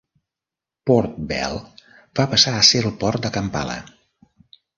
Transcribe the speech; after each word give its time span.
Port 0.89 1.19
Bell 1.31 1.53
va 2.21 2.25
passar 2.33 2.55
a 2.57 2.65
ser 2.71 2.83
el 2.85 2.89
port 3.05 3.27
de 3.29 3.33
Kampala. 3.37 3.79